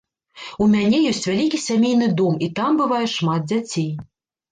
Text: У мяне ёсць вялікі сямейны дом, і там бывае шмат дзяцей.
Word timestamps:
У 0.63 0.67
мяне 0.75 1.01
ёсць 1.09 1.27
вялікі 1.31 1.59
сямейны 1.65 2.07
дом, 2.21 2.39
і 2.47 2.47
там 2.61 2.79
бывае 2.81 3.03
шмат 3.17 3.47
дзяцей. 3.53 3.91